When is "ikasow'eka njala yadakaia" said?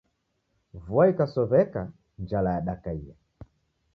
1.11-3.13